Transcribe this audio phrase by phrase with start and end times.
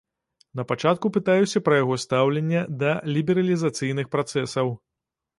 [0.59, 4.73] Напачатку пытаюся пра яго стаўленне да лібералізацыйных працэсаў.